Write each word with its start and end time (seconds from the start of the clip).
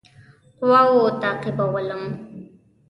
قواوو 0.59 1.09
تعقیبولم. 1.21 2.03